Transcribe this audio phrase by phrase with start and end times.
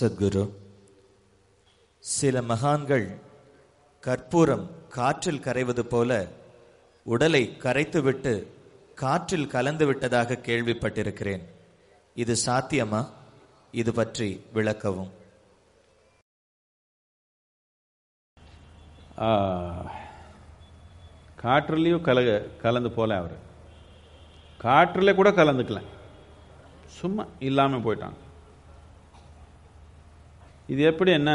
[0.00, 0.50] சத்குரு
[1.98, 3.18] சில மகான்கள்
[4.00, 6.26] கற்பூரம் காற்றில் கரைவது போல
[7.04, 8.46] உடலை கரைத்துவிட்டு
[8.94, 11.42] காற்றில் கலந்து விட்டதாக கேள்விப்பட்டிருக்கிறேன்.
[12.14, 13.06] இது சாத்தியமா?
[13.72, 15.10] இது பற்றி விளக்கவும்.
[19.18, 19.30] ஆ,
[21.42, 23.36] காற்றுலேயும் கல கலந்து போல அவர்.
[24.58, 25.86] காற்றில் கூட கலந்துக்கலாம்
[26.86, 28.24] சும்மா இல்லாமல் போயிட்டாங்க.
[30.72, 31.32] இது எப்படி என்ன?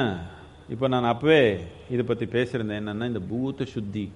[0.69, 1.41] இப்போ நான் அப்பவே
[1.89, 2.79] இதை பற்றி பேசியிருந்தேன்.
[2.81, 4.11] என்னன்னா இந்த பூத்த சுத்தி.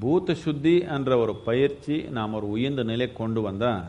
[0.00, 3.82] பூத்த சுத்தி என்ற ஒரு பயிற்சி நாம் ஒரு உயர்ந்த நிலை கொண்டு வந்தால்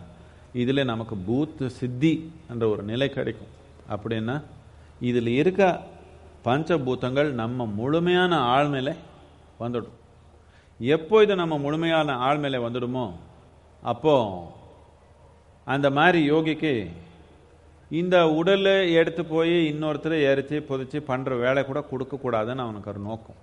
[0.61, 3.53] இதில் நமக்கு பூத்த சித்தி என்ற ஒரு நிலை கிடைக்கும்.
[3.89, 4.35] அப்படின்னா
[4.99, 5.63] இதில் இருக்க
[6.45, 8.95] பஞ்சபூதங்கள் நம்ம முழுமையான ஆழ்நிலை
[9.59, 9.95] வந்துடும்.
[10.79, 13.05] எப்போ இது நம்ம முழுமையான ஆழ்நிலை வந்துடுமோ
[13.91, 14.15] அப்போ
[15.63, 16.73] அந்த மாதிரி யோகிக்கு
[17.89, 23.35] இந்த உடலை எடுத்து போய் இன்னொருத்தரை எரித்து புதைச்சி பண்ணுற வேலை கூட கொடுக்கக்கூடாதுன்னு அவனுக்கு ஒரு நோக்கம்.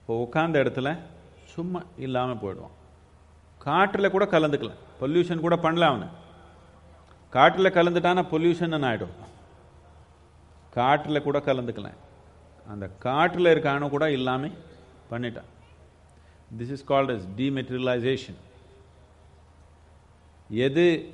[0.00, 0.98] இப்போ உட்காந்த இடத்துல
[1.44, 2.76] சும்மா இல்லாமல் போயிடுவான்.
[3.58, 4.72] காற்றில் கூட கலந்துக்கல.
[5.00, 6.08] பொல்யூஷன் கூட பண்ணல அவனு.
[7.30, 9.14] காற்றில் கலந்துட்டானா பொல்யூஷன் ஆகிடும்
[10.70, 11.90] காற்றில் கூட கலந்துக்கல.
[12.66, 14.56] அந்த காற்றில் இருக்க அணு கூட இல்லாமல்
[15.10, 15.50] பண்ணிட்டான்.
[16.58, 18.38] This is called is dematerialisation
[20.48, 21.12] எது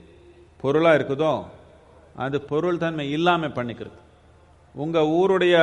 [0.61, 1.45] பொருளாக இருக்குதோ
[2.23, 3.99] அது பொருள் தன்மை இல்லாமல் பண்ணிக்கிறது.
[4.75, 5.57] உங்கள் ஊருடைய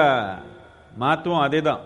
[1.03, 1.83] மாத்துவம் அதே தான்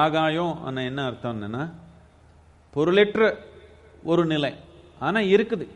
[0.00, 1.64] ஆகாயம் ஆனால் என்ன அர்த்தம் என்னன்னா
[2.74, 3.22] பொருளற்ற
[4.10, 4.52] ஒரு நிலை.
[5.06, 5.66] ஆனால் இருக்குது.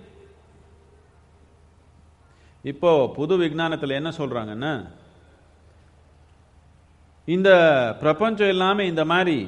[2.70, 4.72] இப்போ புது விஜானத்தில் என்ன சொல்றாங்கன்னா
[7.34, 7.50] இந்த
[8.02, 9.38] பிரபஞ்சம் எல்லாமே இந்த மாதிரி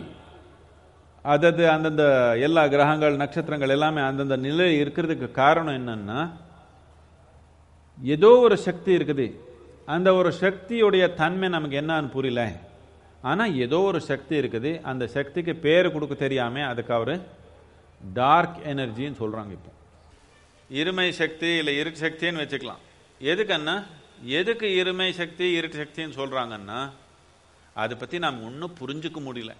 [1.24, 2.04] அதது அந்தந்த
[2.46, 6.20] எல்லா கிரகங்கள் நட்சத்திரங்கள் எல்லாமே அந்தந்த நிலை இருக்கிறதுக்கு காரணம் என்னன்னா
[8.14, 9.26] ஏதோ ஒரு சக்தி இருக்குது.
[9.94, 12.42] அந்த ஒரு சக்தியுடைய தன்மை நமக்கு என்னன்னு புரியல.
[13.30, 14.70] ஆனால் ஏதோ ஒரு சக்தி இருக்குது.
[14.90, 17.14] அந்த சக்திக்கு பேர் கொடுக்க தெரியாமல் அதுக்கு அவர்
[18.18, 19.72] டார்க் எனர்ஜின்னு சொல்கிறாங்க இப்போ.
[20.70, 22.82] இருமை சக்தி இல்லை இருட்டு சக்தின்னு வச்சுக்கலாம்.
[23.20, 23.76] எதுக்குன்னா
[24.38, 26.80] எதுக்கு இருமை சக்தி இருட்டு சக்தின்னு சொல்கிறாங்கன்னா
[27.82, 29.52] அதை பற்றி நாம் ஒன்றும் புரிஞ்சுக்க முடியல.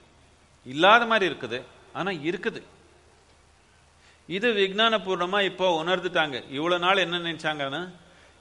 [0.66, 1.58] இல்லாத மாதிரி இருக்குது.
[1.98, 2.60] ஆனால் இருக்குது.
[4.28, 6.36] இது விஞ்ஞானபூர்வமா இப்போ உணர்ந்துட்டாங்க.
[6.56, 7.82] இவ்வளோ நாள் என்ன நினச்சாங்கன்னா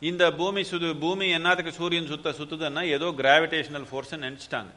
[0.10, 4.72] இந்த பூமி சுது பூமி என்னத்துக்கு சூரியன் சுத்த சுத்துதுன்னா ஏதோ கிராவிடேஷனல் ஃபோர்ஸ் நினைச்சிட்டாங்க.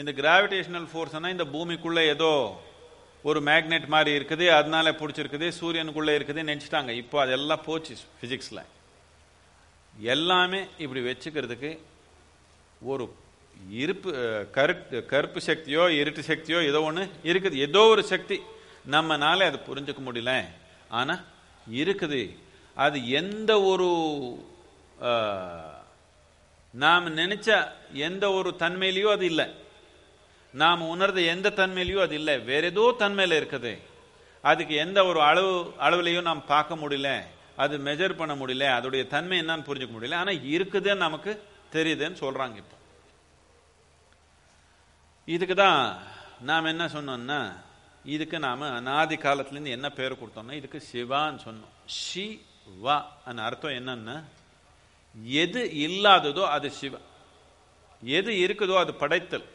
[0.00, 2.30] இந்த கிராவிடேஷனல் ஃபோர்ஸ்னா இந்த பூமிக்குள்ள ஏதோ
[3.28, 6.90] ஒரு மேக்னெட் மாதிரி இருக்குது அதனால பிடிச்சிருக்குது சூரியனுக்குள்ள இருக்குது நினைச்சிட்டாங்க.
[7.02, 8.62] இப்போ அதெல்லாம் போச்சு ஃபிசிக்ஸில்
[10.14, 11.70] எல்லாமே இப்படி வச்சுக்கிறதுக்கு
[12.92, 13.04] ஒரு
[13.82, 14.10] இருப்பு
[14.56, 14.74] கரு
[15.12, 17.56] கருப்பு சக்தியோ இருட்டு சக்தியோ ஏதோ ஒன்று இருக்குது.
[17.66, 18.36] ஏதோ ஒரு சக்தி
[18.94, 20.32] நம்மனால அது புரிஞ்சுக்க முடியல.
[20.98, 21.22] ஆனால்
[21.82, 22.20] இருக்குது.
[22.84, 23.88] அது எந்த ஒரு
[26.84, 27.48] நாம் நினைச்ச
[28.08, 29.46] எந்த ஒரு தன்மையிலையும் அது இல்லை.
[30.62, 32.34] நாம் உணர்ந்த எந்த தன்மையிலையும் அது இல்லை.
[32.50, 33.72] வேற ஏதோ தன்மையில இருக்குது.
[34.50, 35.52] அதுக்கு எந்த ஒரு அளவு
[35.86, 37.10] அளவுலையும் நாம் பார்க்க முடியல.
[37.62, 38.66] அது மெஜர் பண்ண முடியல.
[38.78, 40.20] அதோடைய தன்மை என்னன்னு புரிஞ்சுக்க முடியல.
[40.22, 41.32] ஆனால் இருக்குதுன்னு நமக்கு
[41.72, 42.76] தெரியுதுன்னு சொல்றாங்க இப்போ.
[45.34, 45.80] இதுக்கு தான்
[46.50, 47.40] நாம் என்ன சொன்னோம்னா
[48.14, 51.72] இதுக்கு நாம அனாதி காலத்துலேருந்து என்ன பேர் கொடுத்தோம்னா இதுக்கு சிவான்னு சொன்னோம்.
[52.00, 52.26] ஷி
[52.66, 52.96] வா
[53.48, 54.16] அர்த்தம் என்னன்னா
[55.42, 57.06] எது இல்லாததோ அது சிவன்
[58.16, 59.46] எது இருக்குதோ அது படைத்தல்.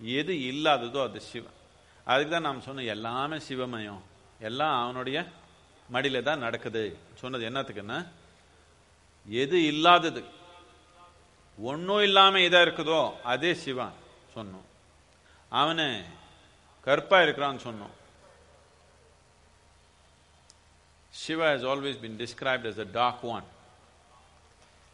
[0.00, 1.58] எது இல்லாததோ அது சிவம்
[2.06, 4.02] அதுக்கு தான் நாம் சொன்னோம் எல்லாமே சிவமயம்.
[4.48, 5.18] எல்லாம் அவனுடைய
[5.94, 6.82] மடியில தான் நடக்குது.
[7.20, 7.98] சொன்னது என்னத்துக்குன்னா
[9.26, 10.22] எது இல்லாதது
[11.58, 13.00] ஒன்றும் இல்லாமல் இதாக இருக்குதோ
[13.32, 13.96] அதே சிவன்
[14.34, 14.66] சொன்னோம்.
[15.52, 15.86] அவனு
[16.86, 17.94] கருப்பாக இருக்கிறான்னு சொன்னோம்.
[21.28, 23.42] Shiva has always been described as a dark one.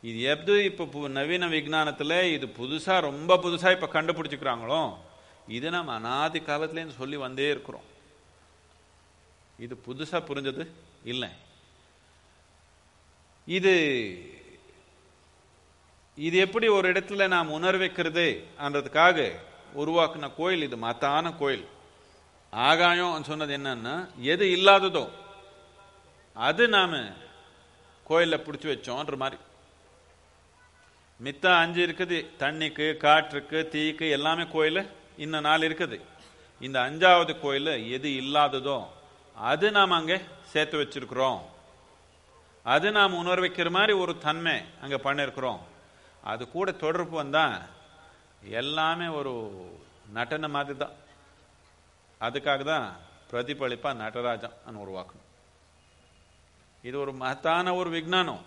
[0.03, 4.95] இது எது இப்போ பு- நவீன விஜானத்தில் இது புதுசாக ரொம்ப புதுசாக இப்போ கண்டுபிடிச்சிக்கிறாங்களோ
[5.49, 7.83] இது நம்ம அனாதி காலத்துலேருந்து சொல்லி வந்தே இருக்கிறோம்.
[9.59, 10.67] இது புதுசாக புரிஞ்சது?
[11.05, 11.29] இல்லை.
[13.47, 13.75] இது
[16.17, 19.33] இது எப்படி ஒரு இடத்துல நாம் உணர் வைக்கிறது என்றதுக்காக
[19.77, 21.67] உருவாக்குன கோயில் இது மத்தான கோயில்.
[22.51, 25.09] ஆகாயம் சொன்னது என்னன்னா எது இல்லாததோ
[26.47, 26.93] அது நாம
[28.09, 29.39] கோயிலில் பிடிச்சி வச்சோன்ற மாதிரி.
[31.25, 34.83] மித்த அஞ்சு இருக்குது தண்ணிக்கு காற்றுக்கு தீக்கு எல்லாமே கோயில்
[35.25, 35.99] இன்னும் நாள் இருக்குது.
[36.67, 38.79] இந்த அஞ்சாவது கோயில் எது இல்லாததோ
[39.51, 40.19] அது நாம் அங்கே
[40.53, 41.41] சேர்த்து வச்சிருக்கிறோம்.
[42.75, 45.61] அது நாம் உணர் வைக்கிற மாதிரி ஒரு தன்மை அங்கே பண்ணியிருக்கிறோம்
[46.33, 47.57] அது கூட தொடர்பு வந்தால்
[48.61, 49.33] எல்லாமே ஒரு
[50.17, 50.97] நடன மாதிரி தான்.
[52.27, 52.87] அதுக்காக தான்
[53.31, 55.28] பிரதிபலிப்பா நடராஜன் உருவாக்கணும்.
[56.89, 58.43] இது ஒரு மகத்தான ஒரு விஜானம்